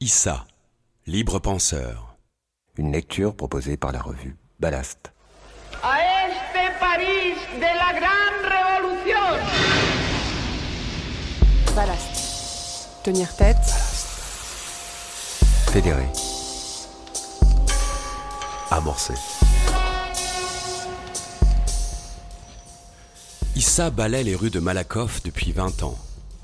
[0.00, 0.44] Issa,
[1.06, 2.18] libre penseur.
[2.76, 5.10] Une lecture proposée par la revue Ballast.
[5.82, 5.96] A
[6.28, 9.40] este París de la gran revolución.
[11.74, 13.02] Ballast.
[13.04, 13.56] Tenir tête.
[15.72, 16.06] Fédéré.
[18.70, 19.14] Amorcé.
[23.54, 25.96] Issa balaie les rues de Malakoff depuis 20 ans.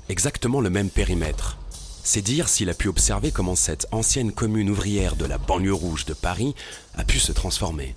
[0.09, 1.59] Exactement le même périmètre.
[2.05, 6.05] C'est dire s'il a pu observer comment cette ancienne commune ouvrière de la banlieue rouge
[6.05, 6.53] de Paris
[6.95, 7.95] a pu se transformer.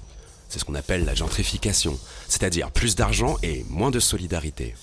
[0.48, 4.76] C'est ce qu'on appelle la gentrification, c'est-à-dire plus d'argent et moins de solidarité.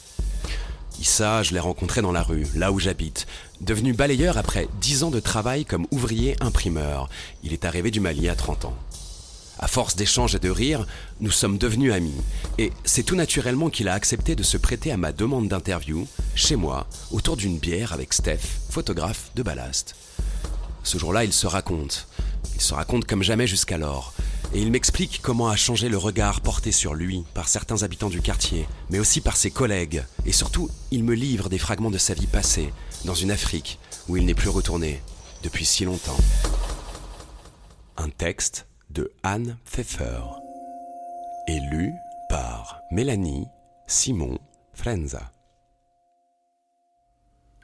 [1.00, 3.26] Issa, je l'ai rencontré dans la rue, là où j'habite.
[3.62, 7.09] Devenu balayeur après 10 ans de travail comme ouvrier imprimeur,
[7.44, 8.76] il est arrivé du Mali à 30 ans.
[9.63, 10.85] À force d'échanges et de rires,
[11.22, 12.22] nous sommes devenus amis.
[12.58, 16.05] Et c'est tout naturellement qu'il a accepté de se prêter à ma demande d'interview,
[16.36, 19.95] chez moi, autour d'une bière avec Steph, photographe de ballast.
[20.84, 22.09] Ce jour-là, il se raconte.
[22.55, 24.14] Il se raconte comme jamais jusqu'alors.
[24.53, 28.19] Et il m'explique comment a changé le regard porté sur lui par certains habitants du
[28.19, 30.03] quartier, mais aussi par ses collègues.
[30.25, 32.73] Et surtout, il me livre des fragments de sa vie passée,
[33.06, 35.02] dans une Afrique où il n'est plus retourné
[35.41, 36.19] depuis si longtemps.
[37.95, 40.22] Un texte de Anne Pfeffer,
[42.30, 43.47] par Mélanie
[43.88, 44.38] Simon
[44.73, 45.31] Frenza.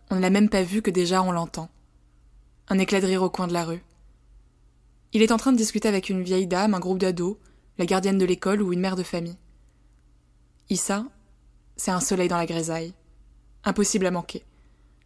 [0.10, 1.70] On ne l'a même pas vu que déjà on l'entend.
[2.68, 3.84] Un éclat de rire au coin de la rue.
[5.14, 7.38] Il est en train de discuter avec une vieille dame, un groupe d'ados,
[7.78, 9.38] la gardienne de l'école ou une mère de famille.
[10.70, 11.06] Issa,
[11.78, 12.94] c'est un soleil dans la grisaille.
[13.64, 14.44] Impossible à manquer.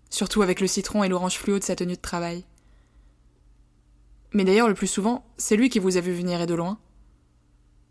[0.10, 2.46] Surtout avec le citron et l'orange fluo de sa tenue de travail.
[4.34, 6.80] Mais d'ailleurs, le plus souvent, c'est lui qui vous a vu venir et de loin.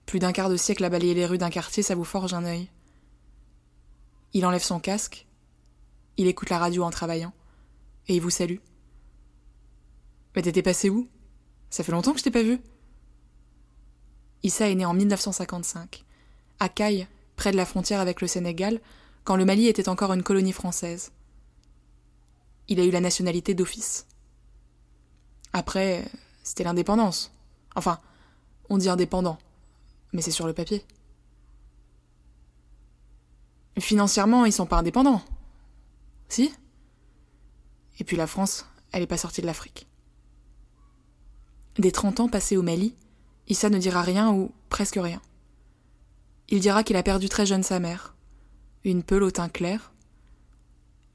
[0.07, 2.45] Plus d'un quart de siècle à balayer les rues d'un quartier, ça vous forge un
[2.45, 2.69] œil.
[4.33, 5.27] Il enlève son casque,
[6.17, 7.33] il écoute la radio en travaillant,
[8.09, 8.59] et il vous salue.
[10.35, 11.09] Mais t'étais passé où?
[11.71, 12.59] Ça fait longtemps que je t'ai pas vu.
[14.43, 16.05] Issa est né en 1955,
[16.59, 18.81] à Caille, près de la frontière avec le Sénégal,
[19.25, 21.13] quand le Mali était encore une colonie française.
[22.69, 24.07] Il a eu la nationalité d'office.
[25.53, 26.05] Après,
[26.43, 27.33] c'était l'indépendance.
[27.75, 27.99] Enfin,
[28.69, 29.39] on dit indépendant,
[30.13, 30.85] mais c'est sur le papier.
[33.79, 35.23] Financièrement, ils sont pas indépendants.
[36.29, 36.53] Si?
[37.99, 39.87] Et puis la France, elle est pas sortie de l'Afrique.
[41.79, 42.95] Des 30 ans passés au Mali,
[43.49, 45.21] Issa ne dira rien ou presque rien.
[46.49, 48.15] Il dira qu'il a perdu très jeune sa mère,
[48.85, 49.93] une peule au teint clair.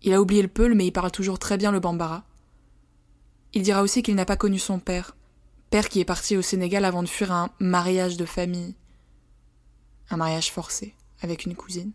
[0.01, 2.23] Il a oublié le peul, mais il parle toujours très bien le bambara.
[3.53, 5.15] Il dira aussi qu'il n'a pas connu son père,
[5.69, 8.75] père qui est parti au Sénégal avant de fuir un mariage de famille,
[10.09, 11.91] un mariage forcé avec une cousine.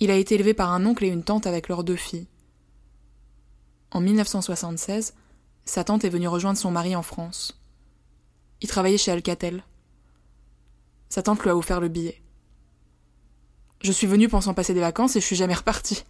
[0.00, 2.28] Il a été élevé par un oncle et une tante avec leurs deux filles.
[3.90, 5.14] En 1976,
[5.64, 7.60] sa tante est venue rejoindre son mari en France.
[8.60, 9.64] Il travaillait chez Alcatel.
[11.08, 12.22] Sa tante lui a offert le billet.
[13.80, 16.04] Je suis venue pensant passer des vacances et je suis jamais repartie.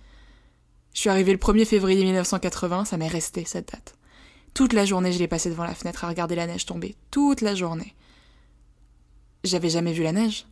[0.98, 3.94] Je suis arrivée le 1er février 1980, ça m'est resté cette date.
[4.53, 6.97] Toute la journée, je l'ai passée devant la fenêtre à regarder la neige tomber.
[7.12, 7.94] Toute la journée.
[9.44, 10.48] J'avais jamais vu la neige.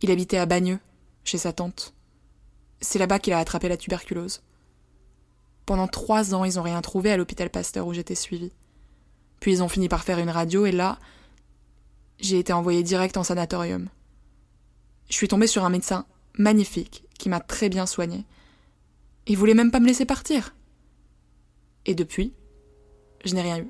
[0.00, 0.80] Il habitait à Bagneux,
[1.22, 1.94] chez sa tante.
[2.80, 4.42] C'est là-bas qu'il a attrapé la tuberculose.
[5.64, 8.52] Pendant trois ans, ils n'ont rien trouvé à l'hôpital Pasteur où j'étais suivie.
[9.38, 10.98] Puis ils ont fini par faire une radio et là,
[12.18, 13.88] j'ai été envoyée direct en sanatorium.
[15.08, 16.04] Je suis tombée sur un médecin
[16.36, 18.26] magnifique qui m'a très bien soignée.
[19.27, 20.53] Il voulait même pas me laisser partir.
[21.85, 22.33] Et depuis,
[23.25, 23.69] je n'ai rien eu.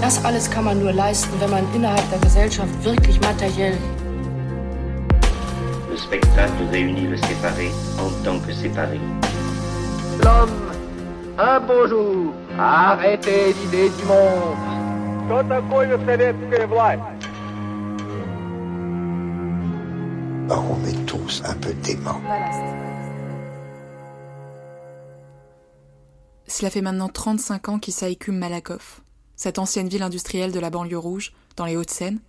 [0.00, 3.78] Das alles kann man nur leisten, wenn man innerhalb der Gesellschaft wirklich materiell.
[5.90, 8.98] Le spectacle réunit le séparé en tant que séparé.
[10.22, 10.72] L'homme,
[11.38, 14.56] un beau jour, a arrêté l'idée du monde.
[15.26, 17.15] Что такое советская власть?
[20.55, 22.21] On est tous un peu déments.
[26.47, 29.01] Cela fait maintenant 35 ans qu'Issa écume Malakoff,
[29.35, 32.19] cette ancienne ville industrielle de la banlieue rouge, dans les Hauts-de-Seine,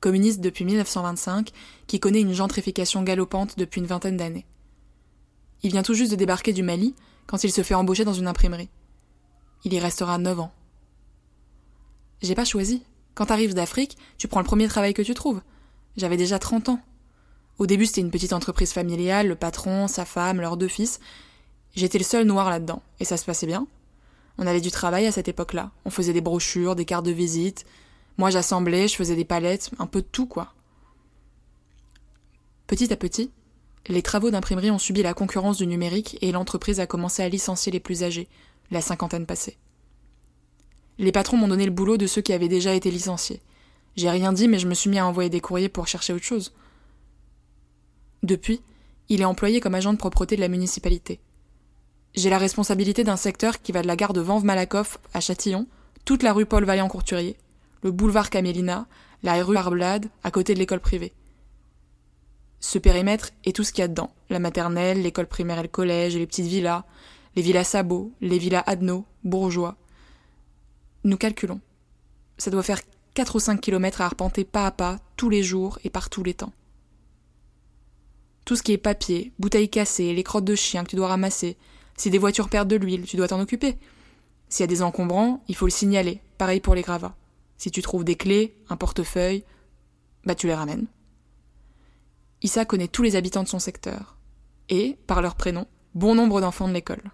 [0.00, 1.50] communiste depuis 1925,
[1.86, 4.46] qui connaît une gentrification galopante depuis une vingtaine d'années.
[5.62, 6.94] Il vient tout juste de débarquer du Mali
[7.26, 8.68] quand il se fait embaucher dans une imprimerie.
[9.64, 10.52] Il y restera 9 ans.
[12.22, 12.82] J'ai pas choisi.
[13.14, 15.40] Quand t'arrives d'Afrique, tu prends le premier travail que tu trouves.
[15.96, 16.80] J'avais déjà 30 ans.
[17.58, 21.00] Au début, c'était une petite entreprise familiale, le patron, sa femme, leurs deux fils.
[21.76, 23.66] J'étais le seul noir là-dedans, et ça se passait bien.
[24.38, 25.70] On avait du travail à cette époque-là.
[25.84, 27.64] On faisait des brochures, des cartes de visite.
[28.18, 30.52] Moi, j'assemblais, je faisais des palettes, un peu de tout, quoi.
[32.66, 33.30] Petit à petit,
[33.86, 37.70] les travaux d'imprimerie ont subi la concurrence du numérique et l'entreprise a commencé à licencier
[37.70, 38.28] les plus âgés,
[38.70, 39.58] la cinquantaine passée.
[40.98, 43.42] Les patrons m'ont donné le boulot de ceux qui avaient déjà été licenciés.
[43.96, 46.24] J'ai rien dit, mais je me suis mis à envoyer des courriers pour chercher autre
[46.24, 46.52] chose.
[48.24, 48.62] Depuis,
[49.10, 51.20] il est employé comme agent de propreté de la municipalité.
[52.14, 55.66] J'ai la responsabilité d'un secteur qui va de la gare de Vanves-Malakoff à Châtillon,
[56.06, 57.36] toute la rue Paul Vaillant-Courturier,
[57.82, 58.86] le boulevard Camélina,
[59.22, 61.12] la rue Arblade, à côté de l'école privée.
[62.60, 64.14] Ce périmètre est tout ce qu'il y a dedans.
[64.30, 66.84] La maternelle, l'école primaire et le collège, les petites villas,
[67.36, 69.76] les villas sabots, les villas adno, bourgeois.
[71.04, 71.60] Nous calculons.
[72.38, 72.80] Ça doit faire
[73.12, 76.22] 4 ou 5 kilomètres à arpenter pas à pas, tous les jours et par tous
[76.22, 76.54] les temps.
[78.44, 81.56] Tout ce qui est papier, bouteilles cassées, les crottes de chien que tu dois ramasser.
[81.96, 83.78] Si des voitures perdent de l'huile, tu dois t'en occuper.
[84.48, 86.20] S'il y a des encombrants, il faut le signaler.
[86.36, 87.16] Pareil pour les gravats.
[87.56, 89.44] Si tu trouves des clés, un portefeuille,
[90.24, 90.86] bah tu les ramènes.
[92.42, 94.18] Issa connaît tous les habitants de son secteur.
[94.68, 97.10] Et, par leur prénom, bon nombre d'enfants de l'école.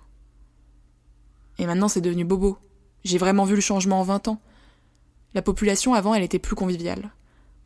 [1.58, 2.58] Et maintenant c'est devenu bobo.
[3.04, 4.40] J'ai vraiment vu le changement en 20 ans.
[5.34, 7.12] La population avant elle était plus conviviale.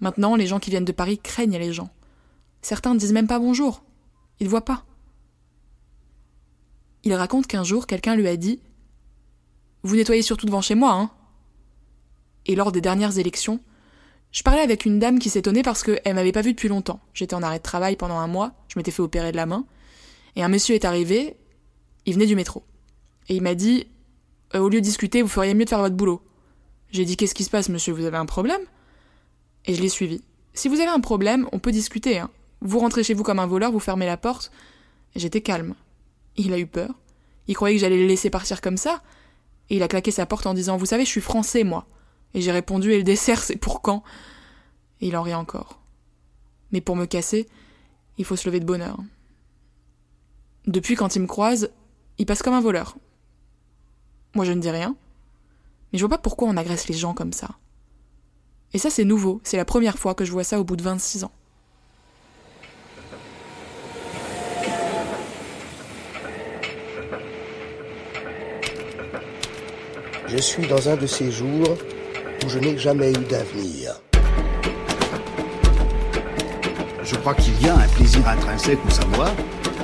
[0.01, 1.91] Maintenant les gens qui viennent de Paris craignent les gens.
[2.65, 3.85] Certains ne disent même pas bonjour.
[4.41, 4.87] Ils ne voient pas.
[7.03, 8.59] Il raconte qu'un jour quelqu'un lui a dit
[9.83, 11.11] Vous nettoyez surtout devant chez moi, hein
[12.47, 13.61] Et lors des dernières élections,
[14.33, 17.01] je parlais avec une dame qui s'étonnait parce qu'elle m'avait pas vue depuis longtemps.
[17.13, 19.67] J'étais en arrêt de travail pendant un mois, je m'étais fait opérer de la main,
[20.35, 21.37] et un monsieur est arrivé,
[22.07, 22.65] il venait du métro.
[23.29, 23.89] Et il m'a dit
[24.55, 26.23] euh, Au lieu de discuter, vous feriez mieux de faire votre boulot.
[26.93, 27.93] J'ai dit Qu'est-ce qui se passe, monsieur?
[27.93, 28.63] Vous avez un problème?
[29.67, 30.25] Et je l'ai suivi.
[30.55, 32.21] Si vous avez un problème, on peut discuter.
[32.21, 32.31] Hein.
[32.65, 34.51] Vous rentrez chez vous comme un voleur, vous fermez la porte.
[35.15, 35.75] J'étais calme.
[36.37, 36.91] Il a eu peur.
[37.47, 39.03] Il croyait que j'allais le laisser partir comme ça.
[39.69, 41.87] Et il a claqué sa porte en disant Vous savez, je suis français, moi.
[42.33, 44.03] Et j'ai répondu Et le dessert, c'est pour quand?
[45.01, 45.79] Et il en rit encore.
[46.73, 47.47] Mais pour me casser,
[48.17, 48.99] il faut se lever de bonheur.
[50.67, 51.71] Depuis, quand il me croise,
[52.17, 52.97] il passe comme un voleur.
[54.35, 54.97] Moi, je ne dis rien.
[55.93, 57.51] Mais je vois pas pourquoi on agresse les gens comme ça.
[58.73, 59.43] Et ça, c'est nouveau.
[59.45, 61.33] C'est la première fois que je vois ça au bout de 26 ans.
[70.37, 71.79] Je suis dans un de ces jours
[72.45, 74.01] où je n'ai jamais eu d'avenir.
[77.05, 79.33] Je crois qu'il y a un plaisir intrinsèque au savoir,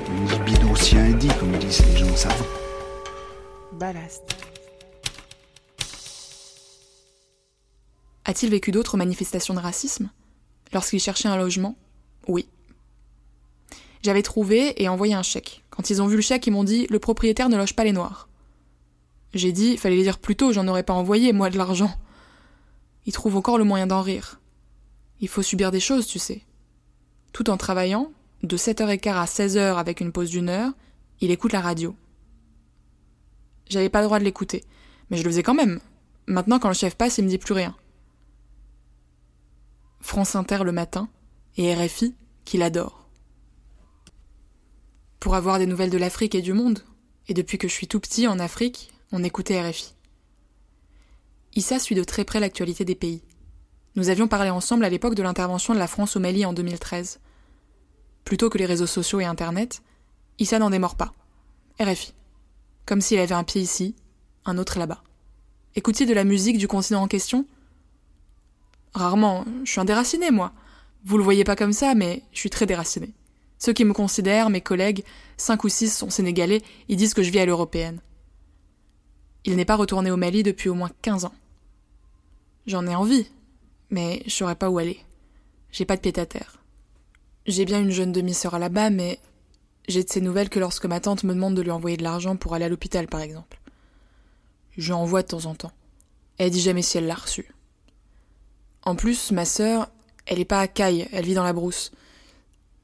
[0.08, 2.44] une libido dit, comme disent les gens savants.
[3.74, 4.24] Ballast.
[8.24, 10.10] A-t-il vécu d'autres manifestations de racisme?
[10.72, 11.76] Lorsqu'il cherchait un logement?
[12.26, 12.48] Oui.
[14.02, 15.62] J'avais trouvé et envoyé un chèque.
[15.70, 17.92] Quand ils ont vu le chèque, ils m'ont dit Le propriétaire ne loge pas les
[17.92, 18.29] noirs.
[19.34, 21.92] J'ai dit Fallait les dire plus tôt, j'en aurais pas envoyé, moi, de l'argent.
[23.06, 24.40] Ils trouvent encore le moyen d'en rire.
[25.20, 26.42] Il faut subir des choses, tu sais.
[27.32, 28.12] Tout en travaillant,
[28.42, 30.72] de 7h15 à 16h avec une pause d'une heure,
[31.20, 31.94] il écoute la radio.
[33.68, 34.64] J'avais pas le droit de l'écouter,
[35.10, 35.80] mais je le faisais quand même.
[36.26, 37.76] Maintenant, quand le chef passe, il me dit plus rien.
[40.00, 41.08] France Inter le matin
[41.56, 43.08] et RFI qu'il adore.
[45.20, 46.82] Pour avoir des nouvelles de l'Afrique et du monde,
[47.28, 49.94] et depuis que je suis tout petit en Afrique, on écoutait RFI.
[51.56, 53.22] Issa suit de très près l'actualité des pays.
[53.96, 57.18] Nous avions parlé ensemble à l'époque de l'intervention de la France au Mali en 2013.
[58.24, 59.82] Plutôt que les réseaux sociaux et Internet,
[60.38, 61.12] Issa n'en démord pas.
[61.80, 62.14] RFI.
[62.86, 63.96] Comme s'il avait un pied ici,
[64.44, 65.02] un autre là-bas.
[65.74, 67.46] Écoutiez de la musique du continent en question?
[68.94, 70.52] Rarement, je suis un déraciné, moi.
[71.04, 73.12] Vous le voyez pas comme ça, mais je suis très déraciné.
[73.58, 75.04] Ceux qui me considèrent, mes collègues,
[75.36, 78.00] cinq ou six sont sénégalais, ils disent que je vis à l'européenne.
[79.44, 81.34] Il n'est pas retourné au Mali depuis au moins quinze ans.
[82.66, 83.26] J'en ai envie,
[83.90, 85.00] mais je saurais pas où aller.
[85.72, 86.62] J'ai pas de pied à terre.
[87.46, 89.18] J'ai bien une jeune demi-sœur là-bas, mais
[89.88, 92.36] j'ai de ces nouvelles que lorsque ma tante me demande de lui envoyer de l'argent
[92.36, 93.58] pour aller à l'hôpital, par exemple.
[94.76, 95.72] Je envoie de temps en temps.
[96.38, 97.52] Elle dit jamais si elle l'a reçu.
[98.82, 99.90] En plus, ma sœur,
[100.26, 101.92] elle est pas à Caille, elle vit dans la brousse.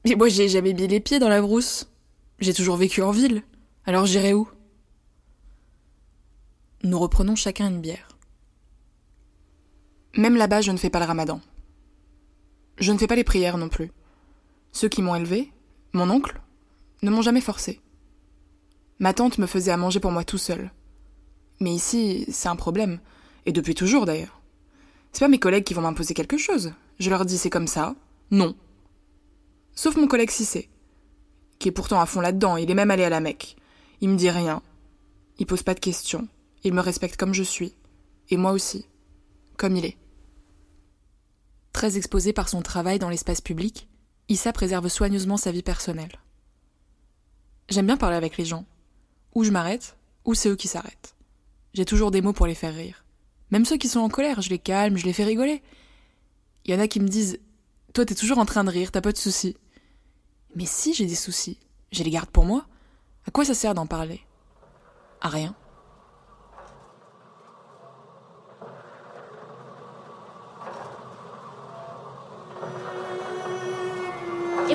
[0.05, 1.89] Mais moi, j'ai jamais mis les pieds dans la brousse.
[2.39, 3.43] J'ai toujours vécu en ville.
[3.85, 4.47] Alors j'irai où?
[6.83, 8.07] Nous reprenons chacun une bière.
[10.15, 11.41] Même là-bas, je ne fais pas le ramadan.
[12.77, 13.91] Je ne fais pas les prières non plus.
[14.71, 15.51] Ceux qui m'ont élevé,
[15.93, 16.39] mon oncle,
[17.01, 17.81] ne m'ont jamais forcé.
[18.99, 20.71] Ma tante me faisait à manger pour moi tout seul.
[21.59, 22.99] Mais ici, c'est un problème,
[23.47, 24.39] et depuis toujours d'ailleurs.
[25.11, 26.73] C'est pas mes collègues qui vont m'imposer quelque chose.
[26.99, 27.95] Je leur dis c'est comme ça,
[28.29, 28.55] non.
[29.73, 30.69] Sauf mon collègue Cissé,
[31.57, 33.55] qui est pourtant à fond là-dedans, il est même allé à la Mecque.
[34.01, 34.61] Il me dit rien.
[35.39, 36.27] Il pose pas de questions.
[36.67, 37.77] Il me respecte comme je suis.
[38.29, 38.89] Et moi aussi.
[39.55, 39.97] Comme il est.
[41.71, 43.87] Très exposé par son travail dans l'espace public,
[44.27, 46.19] Issa préserve soigneusement sa vie personnelle.
[47.69, 48.65] J'aime bien parler avec les gens.
[49.33, 49.95] Ou je m'arrête,
[50.25, 51.15] ou c'est eux qui s'arrêtent.
[51.73, 53.05] J'ai toujours des mots pour les faire rire.
[53.49, 55.63] Même ceux qui sont en colère, je les calme, je les fais rigoler.
[56.65, 57.39] Il y en a qui me disent
[57.93, 59.55] Toi, t'es toujours en train de rire, t'as pas de soucis.
[60.53, 61.61] Mais si j'ai des soucis,
[61.93, 62.67] je les garde pour moi.
[63.25, 64.19] À quoi ça sert d'en parler?
[65.21, 65.55] À rien.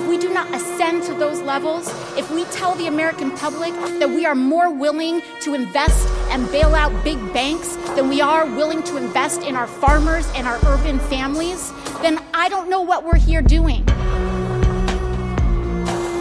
[0.02, 4.08] If we do not ascend to those levels, if we tell the American public that
[4.08, 8.82] we are more willing to invest and bail out big banks than we are willing
[8.82, 13.22] to invest in our farmers and our urban families, then I don't know what we're
[13.28, 13.84] here doing.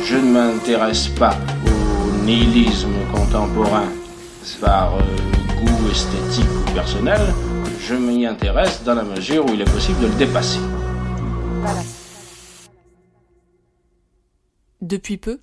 [0.03, 1.35] Je ne m'intéresse pas
[1.65, 3.89] au nihilisme contemporain
[4.59, 5.01] par euh,
[5.59, 7.21] goût esthétique ou personnel.
[7.87, 10.59] Je m'y intéresse dans la mesure où il est possible de le dépasser.
[11.61, 11.81] Voilà.
[14.91, 15.39] Depuis peu,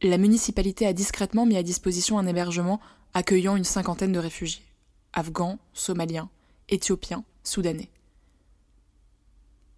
[0.00, 2.78] la municipalité a discrètement mis à disposition un hébergement
[3.14, 4.62] accueillant une cinquantaine de réfugiés
[5.12, 6.30] afghans, somaliens,
[6.68, 7.90] éthiopiens, soudanais.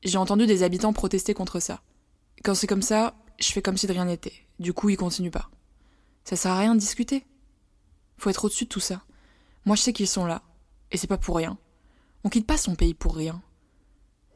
[0.04, 1.80] J'ai entendu des habitants protester contre ça.
[2.44, 4.34] Quand c'est comme ça, je fais comme si de rien n'était.
[4.58, 5.48] Du coup, ils continuent pas.
[6.24, 7.24] Ça sert à rien de discuter.
[8.18, 9.00] Faut être au-dessus de tout ça.
[9.64, 10.42] Moi, je sais qu'ils sont là.
[10.90, 11.56] Et c'est pas pour rien.
[12.24, 13.40] On quitte pas son pays pour rien.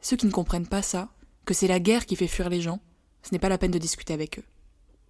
[0.01, 1.09] Ceux qui ne comprennent pas ça,
[1.45, 2.79] que c'est la guerre qui fait fuir les gens,
[3.27, 4.43] ce n'est pas la peine de discuter avec eux.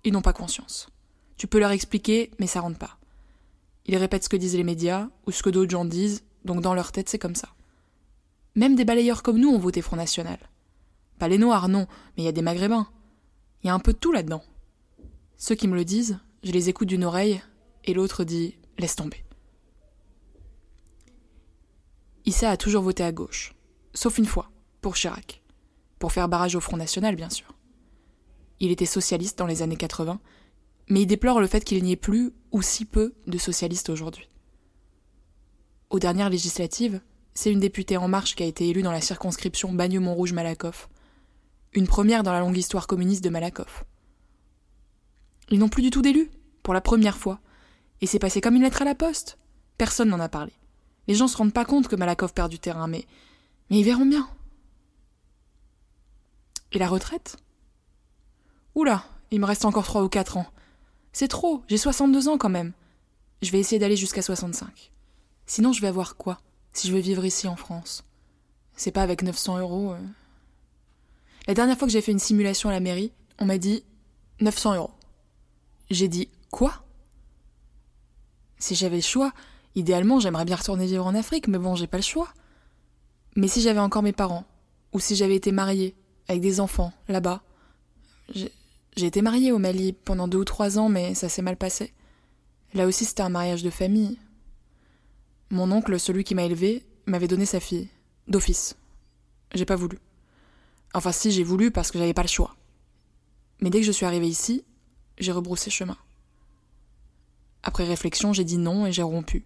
[0.03, 0.89] Ils n'ont pas conscience.
[1.37, 2.97] Tu peux leur expliquer, mais ça rentre pas.
[3.85, 6.73] Ils répètent ce que disent les médias, ou ce que d'autres gens disent, donc dans
[6.73, 7.49] leur tête c'est comme ça.
[8.55, 10.39] Même des balayeurs comme nous ont voté Front National.
[11.19, 12.87] Pas les Noirs, non, mais il y a des Maghrébins.
[13.63, 14.43] Il y a un peu de tout là-dedans.
[15.37, 17.43] Ceux qui me le disent, je les écoute d'une oreille,
[17.85, 19.23] et l'autre dit laisse tomber.
[22.25, 23.53] Issa a toujours voté à gauche,
[23.93, 24.49] sauf une fois,
[24.81, 25.43] pour Chirac,
[25.99, 27.56] pour faire barrage au Front National, bien sûr.
[28.59, 30.19] Il était socialiste dans les années 80,
[30.89, 34.29] mais il déplore le fait qu'il n'y ait plus, ou si peu, de socialistes aujourd'hui.
[35.89, 37.01] Aux dernières législatives,
[37.33, 40.89] c'est une députée En Marche qui a été élue dans la circonscription Bagneux-Montrouge-Malakoff.
[41.73, 43.85] Une première dans la longue histoire communiste de Malakoff.
[45.49, 46.31] Ils n'ont plus du tout d'élus,
[46.63, 47.39] pour la première fois.
[48.01, 49.37] Et c'est passé comme une lettre à la poste.
[49.77, 50.51] Personne n'en a parlé.
[51.07, 53.05] Les gens se rendent pas compte que Malakoff perd du terrain, mais,
[53.69, 54.27] mais ils verront bien.
[56.73, 57.37] Et la retraite?
[58.77, 60.45] Oula, il me reste encore trois ou quatre ans.
[61.11, 62.73] C'est trop, j'ai 62 ans quand même.
[63.41, 64.91] Je vais essayer d'aller jusqu'à 65.
[65.47, 66.37] Sinon, je vais avoir quoi
[66.73, 68.03] si je veux vivre ici en France?
[68.75, 69.93] C'est pas avec 900 euros.
[69.93, 69.99] Euh.
[71.47, 73.83] La dernière fois que j'ai fait une simulation à la mairie, on m'a dit
[74.41, 74.91] 900 euros.
[75.89, 76.85] J'ai dit quoi?
[78.59, 79.33] Si j'avais le choix,
[79.73, 82.31] idéalement, j'aimerais bien retourner vivre en Afrique, mais bon, j'ai pas le choix.
[83.35, 84.45] Mais si j'avais encore mes parents,
[84.93, 85.95] ou si j'avais été mariée,
[86.27, 87.41] avec des enfants, là-bas,
[88.97, 91.93] j'ai été mariée au Mali pendant deux ou trois ans, mais ça s'est mal passé.
[92.73, 94.17] Là aussi, c'était un mariage de famille.
[95.51, 97.89] Mon oncle, celui qui m'a élevé, m'avait donné sa fille,
[98.27, 98.75] d'office.
[99.53, 99.99] J'ai pas voulu.
[100.95, 102.55] Enfin, si, j'ai voulu parce que j'avais pas le choix.
[103.61, 104.65] Mais dès que je suis arrivée ici,
[105.19, 105.97] j'ai rebroussé chemin.
[107.61, 109.45] Après réflexion, j'ai dit non et j'ai rompu.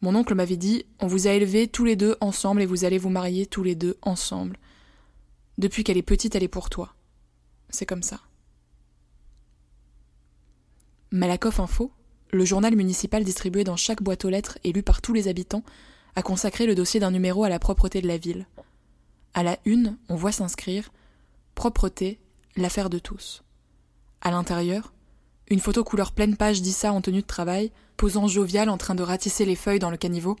[0.00, 2.98] Mon oncle m'avait dit On vous a élevés tous les deux ensemble et vous allez
[2.98, 4.56] vous marier tous les deux ensemble.
[5.58, 6.94] Depuis qu'elle est petite, elle est pour toi
[7.72, 8.20] c'est comme ça.
[11.10, 11.90] Malakoff Info,
[12.30, 15.64] le journal municipal distribué dans chaque boîte aux lettres et lu par tous les habitants,
[16.14, 18.46] a consacré le dossier d'un numéro à la propreté de la ville.
[19.34, 20.92] À la une, on voit s'inscrire
[21.54, 22.18] Propreté,
[22.56, 23.42] l'affaire de tous.
[24.22, 24.92] À l'intérieur,
[25.48, 29.02] une photo couleur pleine page d'Issa en tenue de travail, posant jovial en train de
[29.02, 30.36] ratisser les feuilles dans le caniveau,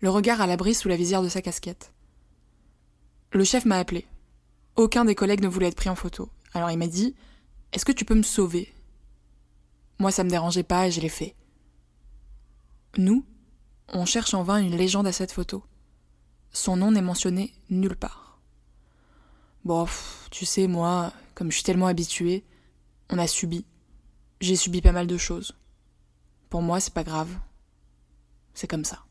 [0.00, 1.92] le regard à l'abri sous la visière de sa casquette.
[3.32, 4.06] Le chef m'a appelé.
[4.74, 6.28] Aucun des collègues ne voulait être pris en photo.
[6.56, 7.14] Alors il m'a dit
[7.74, 8.72] Est-ce que tu peux me sauver?
[9.98, 11.34] Moi, ça me dérangeait pas et je l'ai fait.
[12.96, 13.26] Nous,
[13.88, 15.62] on cherche en vain une légende à cette photo.
[16.52, 18.40] Son nom n'est mentionné nulle part.
[19.66, 19.86] Bon,
[20.30, 22.42] tu sais, moi, comme je suis tellement habituée,
[23.10, 23.66] on a subi.
[24.40, 25.54] J'ai subi pas mal de choses.
[26.48, 27.36] Pour moi, c'est pas grave.
[28.54, 29.04] C'est comme ça.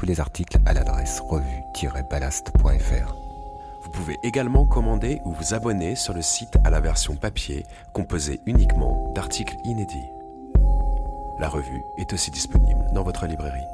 [0.00, 3.14] Tous les articles à l'adresse revue-ballast.fr.
[3.82, 8.40] Vous pouvez également commander ou vous abonner sur le site à la version papier composée
[8.46, 10.08] uniquement d'articles inédits.
[11.38, 13.66] La revue est aussi disponible dans votre librairie.